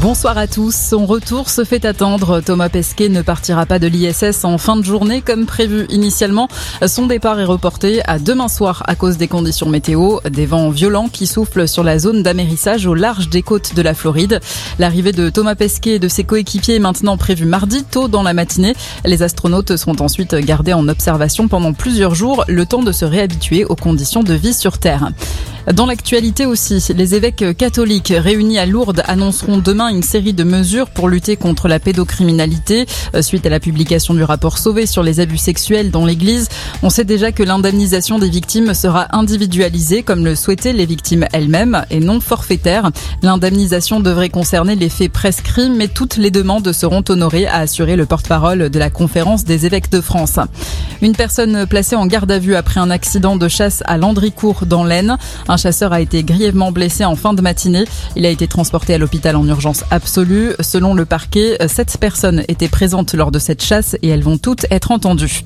[0.00, 0.74] Bonsoir à tous.
[0.74, 2.40] Son retour se fait attendre.
[2.40, 6.48] Thomas Pesquet ne partira pas de l'ISS en fin de journée comme prévu initialement.
[6.86, 11.08] Son départ est reporté à demain soir à cause des conditions météo, des vents violents
[11.08, 14.40] qui soufflent sur la zone d'amérissage au large des côtes de la Floride.
[14.78, 18.32] L'arrivée de Thomas Pesquet et de ses coéquipiers est maintenant prévue mardi tôt dans la
[18.32, 18.74] matinée.
[19.04, 23.66] Les astronautes seront ensuite gardés en observation pendant plusieurs jours, le temps de se réhabituer
[23.66, 25.10] aux conditions de vie sur Terre.
[25.66, 30.88] Dans l'actualité aussi, les évêques catholiques réunis à Lourdes annonceront demain une série de mesures
[30.88, 35.20] pour lutter contre la pédocriminalité euh, suite à la publication du rapport Sauvé sur les
[35.20, 36.48] abus sexuels dans l'église.
[36.82, 41.84] On sait déjà que l'indemnisation des victimes sera individualisée comme le souhaitaient les victimes elles-mêmes
[41.90, 42.90] et non forfaitaire.
[43.22, 48.06] L'indemnisation devrait concerner les faits prescrits mais toutes les demandes seront honorées, a assuré le
[48.06, 50.38] porte-parole de la conférence des évêques de France.
[51.02, 54.84] Une personne placée en garde à vue après un accident de chasse à Landricourt dans
[54.84, 55.16] l'Aisne.
[55.50, 57.84] Un chasseur a été grièvement blessé en fin de matinée.
[58.14, 60.52] Il a été transporté à l'hôpital en urgence absolue.
[60.60, 64.66] Selon le parquet, sept personnes étaient présentes lors de cette chasse et elles vont toutes
[64.70, 65.42] être entendues.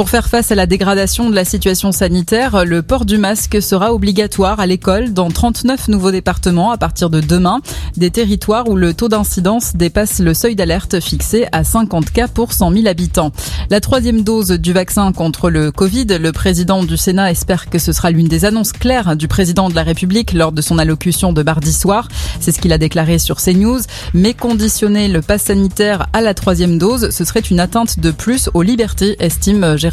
[0.00, 3.92] Pour faire face à la dégradation de la situation sanitaire, le port du masque sera
[3.92, 7.60] obligatoire à l'école dans 39 nouveaux départements à partir de demain,
[7.98, 12.54] des territoires où le taux d'incidence dépasse le seuil d'alerte fixé à 50 cas pour
[12.54, 13.30] 100 000 habitants.
[13.68, 17.92] La troisième dose du vaccin contre le Covid, le président du Sénat espère que ce
[17.92, 21.42] sera l'une des annonces claires du président de la République lors de son allocution de
[21.42, 22.08] mardi soir.
[22.40, 23.80] C'est ce qu'il a déclaré sur CNews.
[24.14, 28.48] Mais conditionner le pass sanitaire à la troisième dose, ce serait une atteinte de plus
[28.54, 29.89] aux libertés, estime Gérard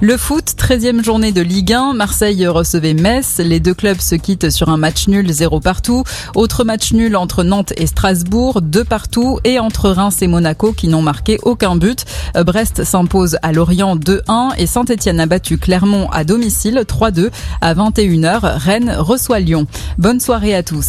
[0.00, 4.50] Le foot, 13e journée de Ligue 1, Marseille recevait Metz, les deux clubs se quittent
[4.50, 6.04] sur un match nul, zéro partout.
[6.36, 10.86] Autre match nul entre Nantes et Strasbourg, deux partout, et entre Reims et Monaco qui
[10.86, 12.04] n'ont marqué aucun but.
[12.46, 18.40] Brest s'impose à Lorient 2-1 et Saint-Etienne a battu Clermont à domicile 3-2 à 21h.
[18.58, 19.66] Rennes reçoit Lyon.
[19.98, 20.86] Bonne soirée à tous.